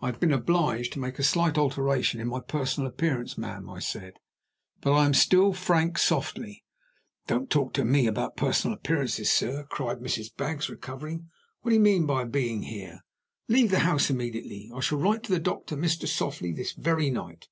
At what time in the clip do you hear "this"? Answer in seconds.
16.52-16.72